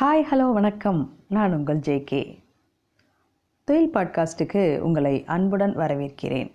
Hi 0.00 0.24
hello 0.30 0.52
வணக்கம். 0.52 1.18
நான் 1.28 1.52
உங்கள் 1.52 1.78
ஜேகே 1.78 2.38
தொழில் 3.64 3.90
பாட்காஸ்ட்டுக்கு 3.94 4.78
உங்களை 4.78 5.24
அன்புடன் 5.24 5.76
வரவேற்கிறேன். 5.76 6.52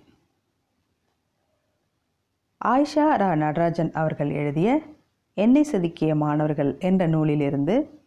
ஆயிஷா 2.66 3.16
ரா 3.16 3.36
நடராஜன் 3.36 3.92
அவர்கள் 3.92 4.30
எழுதிய 4.30 4.82
என்னை 5.34 5.66
செதுக்கிய 5.72 6.16
மாணவர்கள் 6.16 6.78
என்ற 6.80 7.08
நூலிலிருந்து 7.08 8.00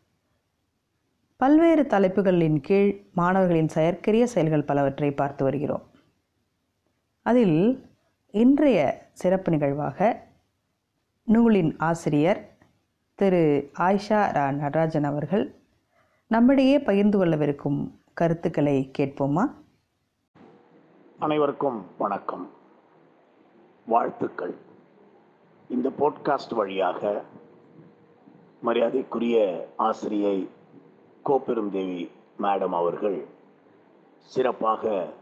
பல்வேறு 1.37 1.87
தலைப்புகளின் 1.87 2.60
கீழ் 2.60 3.03
மாணவர்களின் 3.12 3.68
செயற்கரிய 3.68 4.26
செயல்கள் 4.26 4.64
பலவற்றை 4.64 5.10
பார்த்து 5.10 5.44
வருகிறோம். 5.44 5.82
அதில் 7.22 7.84
இன்றைய 8.30 9.08
சிறப்பு 9.12 9.53
நிகழ்வாக 9.53 10.26
நூலின் 11.24 11.76
ஆசிரியர் 11.78 12.56
திரு 13.17 13.71
ஆயிஷா 13.78 14.19
ரா 14.28 14.54
நடராஜன் 14.54 15.04
அவர்கள் 15.04 15.54
நம்மிடையே 16.27 16.78
பகிர்ந்து 16.78 17.24
கொள்ளவிருக்கும் 17.24 17.91
கருத்துக்களை 18.14 18.91
கேட்போமா? 18.98 19.54
அனைவருக்கும் 21.18 21.86
வணக்கம். 21.98 22.50
வாழ்த்துக்கள். 23.86 24.55
இந்த 25.68 25.88
போட்காஸ்ட் 25.88 26.55
வழியாக 26.55 27.22
மரியாதைக்குரிய 28.60 29.66
ஆசிரியை 29.77 30.48
கோப்பெருந்தேவி 31.24 32.10
மேடம் 32.38 32.69
அவர்கள் 32.69 33.24
சிறப்பாக 34.19 35.12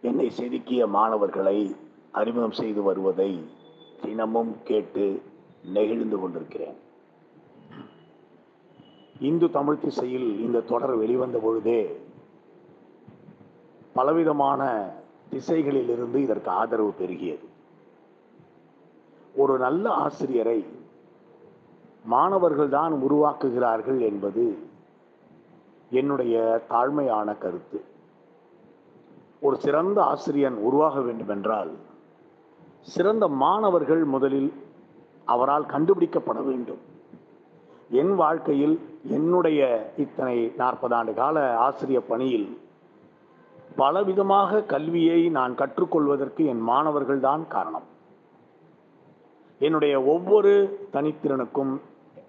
என்னை 0.00 0.30
செதுக்கிய 0.36 0.88
மாணவர்களை 0.88 1.76
அறிமுகம் 2.10 2.52
செய்து 2.52 2.82
வருவதை 2.82 3.44
தினமும் 4.02 4.56
கேட்டு 4.64 5.22
நெகிழ்ந்து 5.64 6.18
கொண்டிருக்கிறேன். 6.18 6.88
இந்து 9.20 9.50
தமிழ் 9.50 9.78
திசையில் 9.78 10.28
இந்த 10.40 10.60
தொடர் 10.60 10.96
வெளிவந்த 10.96 11.38
பொழுதே 11.38 11.80
பலவிதமான 13.92 14.88
திசைகளிலிருந்து 15.32 16.14
இதற்கு 16.14 16.50
ஆதரவு 16.50 16.92
பெருகியது. 17.00 17.46
ஒரு 19.36 19.58
நல்ல 19.58 19.90
ஆசிரியரை 19.90 20.66
மாணவர்கள் 22.04 22.68
தான் 22.68 22.92
உருவாக்குகிறார்கள் 22.92 24.00
என்பது 24.00 24.58
என்னுடைய 25.90 26.64
தாழ்மையான 26.70 27.38
கருத்து. 27.38 27.80
ஒரு 29.40 29.56
சிறந்த 29.56 30.02
ஆசிரியன் 30.02 30.56
உருவாக 30.56 31.00
வேண்டுமென்றால் 31.00 31.72
சிறந்த 32.80 33.28
மாணவர்கள் 33.28 34.04
முதலில் 34.04 34.52
அவரால் 35.24 35.66
கண்டுபிடிக்கப்பட 35.66 36.44
வேண்டும். 36.44 36.82
என் 37.90 38.14
வாழ்க்கையில் 38.14 38.80
என்னுடைய 39.10 39.88
இத்தனை 39.96 40.52
நாற்பது 40.56 40.94
ஆண்டு 40.94 41.14
கால 41.14 41.56
ஆசிரிய 41.56 42.00
பணியில் 42.00 42.58
பலவிதமாக 43.78 44.64
கல்வியை 44.64 45.28
நான் 45.28 45.54
கற்றுக்கொள்வதற்கு 45.54 46.46
என் 46.46 46.60
மாணவர்கள் 46.60 47.20
தான் 47.20 47.48
காரணம். 47.48 47.86
என்னுடைய 49.58 50.02
ஒவ்வொரு 50.02 50.52
தனித்திறனுக்கும் 50.92 51.80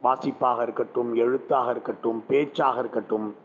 வாசிப்பாக 0.02 0.62
இருக்கட்டும் 0.62 1.16
எழுத்தாக 1.16 1.72
இருக்கட்டும் 1.72 2.24
பேச்சாக 2.28 2.80
இருக்கட்டும் 2.80 3.36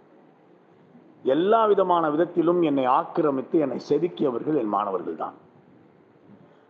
எல்லா 1.24 1.66
விதமான 1.66 2.10
விதத்திலும் 2.10 2.62
என்னை 2.62 2.86
ஆக்கிரமித்து 2.86 3.58
என்னை 3.58 3.80
செதுக்கியவர்கள் 3.88 4.54
என் 4.54 4.68
மாணவர்கள் 4.68 5.16
தான் 5.16 5.36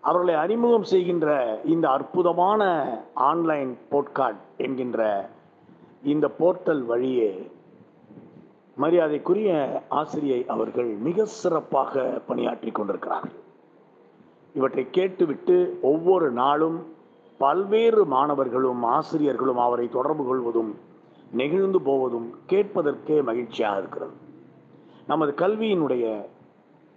அவர்களை 0.05 0.35
அறிமுகம் 0.35 0.83
செய்கின்ற 0.83 1.59
இந்த 1.65 1.89
அற்புதமான 1.91 2.63
ஆன்லைன் 3.15 3.79
போட்கார்ட் 3.91 4.43
என்கின்ற 4.57 5.31
இந்த 6.13 6.27
போர்ட்டல் 6.39 6.83
வழியே 6.91 7.31
மரியாதைக்குரிய 8.83 9.51
ஆசிரியை 10.01 10.41
அவர்கள் 10.55 10.91
மிக 11.07 11.25
சிறப்பாக 11.41 12.03
பணியாற்றி 12.27 12.71
கொண்டிருக்கிறார்கள். 12.71 13.35
இவற்றை 14.55 14.85
கேட்டுவிட்டு 14.99 15.57
ஒவ்வொரு 15.93 16.29
நாளும் 16.43 16.79
பல்வேறு 17.41 18.03
மாணவர்களும் 18.15 18.83
ஆசிரியர்களும் 18.97 19.61
அவரை 19.67 19.87
தொடர்பு 19.97 20.25
கொள்வதும் 20.25 20.71
நெகிழ்ந்து 21.41 21.81
போவதும் 21.89 22.29
கேட்பதற்கே 22.51 23.17
மகிழ்ச்சியாக 23.31 23.81
இருக்கிறது. 23.83 24.15
நமது 25.07 25.33
கல்வியினுடைய 25.43 26.05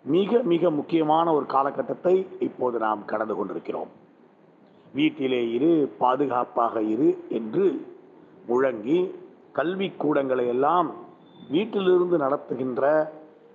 மிக 0.05 0.41
மிக 0.51 0.69
முக்கியமான 0.79 1.27
ஒரு 1.37 1.45
காலகட்டத்தை 1.55 2.15
இப்போது 2.47 2.77
நாம் 2.85 3.01
கடந்து 3.11 3.35
கொண்டிருக்கிறோம். 3.35 3.91
வீட்டிலே 4.93 5.41
இரு 5.55 5.71
பாதுகாப்பாக 6.03 6.81
இரு 6.93 7.09
என்று 7.39 7.65
முழங்கி 8.49 8.99
கல்வி 9.57 9.87
கூடங்களை 10.03 10.45
எல்லாம் 10.47 10.89
வீட்டிலிருந்து 11.53 12.17
நடத்துகின்ற 12.17 12.83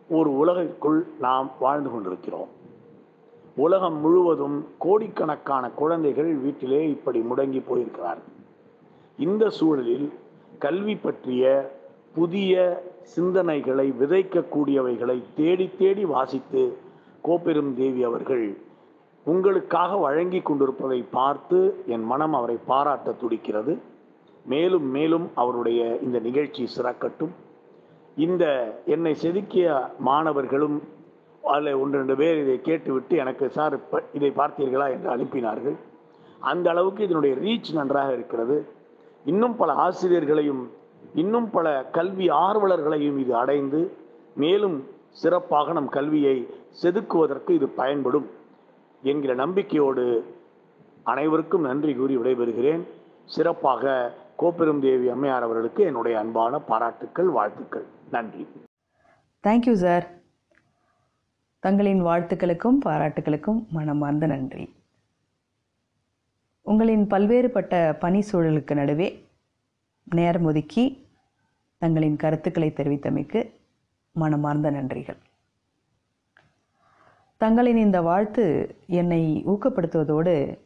ஒரு 0.09 0.31
உலகிற்குள் 0.43 1.01
நாம் 1.21 1.49
வாழ்ந்து 1.61 1.91
கொண்டிருக்கிறோம். 1.91 2.51
உலகம் 3.57 3.99
முழுவதும் 4.05 4.57
கோடிக்கணக்கான 4.79 5.65
குழந்தைகள் 5.81 6.31
வீட்டிலே 6.45 6.81
இப்படி 6.91 7.21
முடங்கி 7.31 7.61
போயிருக்கிறார்கள். 7.69 8.33
இந்த 9.19 9.45
சூழலில் 9.59 10.07
கல்வி 10.59 10.97
பற்றிய 10.97 11.45
புதிய 12.15 12.55
சிந்தனைகளை 13.15 13.87
விதைக்கக்கூடியவைகளை 14.01 15.19
தேடி 15.37 15.67
தேடி 15.79 16.05
வாசித்து 16.05 16.63
கோப்பெரும் 17.27 17.73
தேவி 17.75 18.03
அவர்கள் 18.05 18.47
உங்களுக்காக 19.27 19.97
வழங்கி 19.97 20.41
கொண்டிருப்பதை 20.41 21.01
பார்த்து 21.11 21.59
என் 21.87 22.05
மனம் 22.05 22.35
அவரை 22.35 22.57
பாராட்ட 22.67 23.15
துடிக்கிறது. 23.23 23.75
மேலும் 24.45 24.91
மேலும் 24.91 25.31
அவருடைய 25.35 25.99
இந்த 26.03 26.19
நிகழ்ச்சி 26.19 26.69
சிறக்கட்டும். 26.77 27.31
இந்த 28.17 28.45
என்னை 28.87 29.17
செதுக்கிய 29.23 29.91
மாணவர்களும் 29.99 30.83
அதில் 31.43 31.73
ஒன்று 31.73 31.99
ரெண்டு 31.99 32.17
பேர் 32.17 32.43
இதை 32.43 32.61
கேட்டுவிட்டு 32.61 33.17
எனக்கு 33.17 33.51
சார் 33.51 33.81
இதை 34.13 34.33
பார்த்தீர்களா? 34.37 34.91
என்று 34.91 35.17
அனுப்பினார்கள். 35.17 35.77
அந்த 36.39 36.71
அளவுக்கு 36.71 37.05
இதனுடைய 37.05 37.37
ரீச் 37.37 37.73
நன்றாக 37.73 38.13
இருக்கிறது. 38.13 38.67
இன்னும் 39.25 39.57
பல 39.57 39.73
ஆசிரியர்களையும் 39.73 40.69
இன்னும் 41.15 41.51
பல 41.51 41.85
கல்வி 41.93 42.29
ஆர்வலர்களையும் 42.29 43.19
இது 43.19 43.35
அடைந்து 43.37 43.93
மேலும் 44.35 44.87
சிறப்பாக 45.11 45.73
நம் 45.73 45.89
கல்வியை 45.89 46.49
செதுக்குவதற்கு 46.83 47.51
இது 47.51 47.69
பயன்படும் 47.69 48.27
என்கிற 49.03 49.35
நம்பிக்கையோடு 49.35 50.25
அனைவருக்கும் 51.03 51.63
நன்றி 51.63 51.95
கூறி 51.95 52.17
விடைபெறுகிறேன். 52.17 52.81
சிறப்பாக 53.25 54.15
கோப்பெரும் 54.39 54.81
தேவி 54.81 55.09
அம்மையார் 55.09 55.43
அவர்களுக்கு 55.43 55.85
என்னுடைய 55.85 56.19
அன்பான 56.19 56.61
பாராட்டுக்கள் 56.61 57.27
வாழ்த்துக்கள். 57.27 57.87
நன்றி. 58.11 58.49
தேங்க்யூ 59.43 59.73
சார் 59.73 60.11
தங்களின் 61.59 62.05
வாழ்த்துக்களுக்கும் 62.05 62.79
பாராட்டுகளுக்கும் 62.85 63.69
மனமார்ந்த 63.69 64.27
நன்றி. 64.27 64.75
உங்களின் 66.63 67.07
பல்வேறுபட்ட 67.07 67.99
பணி 67.99 68.25
சூழலுக்கு 68.33 68.75
நடுவே 68.75 69.27
நேரம் 70.05 70.45
ஒதுக்கி 70.45 71.07
தங்களின் 71.79 72.17
கருத்துக்களை 72.17 72.73
தெரிவித்தமைக்கு 72.77 73.53
மனமார்ந்த 74.13 74.71
நன்றிகள். 74.71 75.17
தங்களின் 77.37 77.77
இந்த 77.77 78.03
வாழ்த்து 78.03 78.75
என்னை 78.87 79.43
ஊக்கப்படுத்துவதோடு 79.47 80.59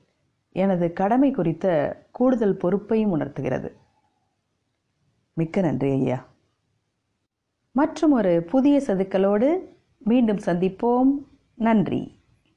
எனது 0.50 0.92
கடமை 0.92 1.30
குறித்த 1.30 1.96
கூடுதல் 2.12 2.56
பொறுப்பையும் 2.56 3.10
உணர்த்துகிறது. 3.10 3.76
மிக்க 5.32 5.60
நன்றி 5.60 5.90
ஐயா. 5.90 6.26
மற்றும் 7.72 8.12
ஒரு 8.12 8.42
புதிய 8.42 8.82
சதுக்களோடு 8.86 9.58
மீண்டும் 9.98 10.36
சந்திப்போம். 10.36 11.10
நன்றி. 11.54 12.17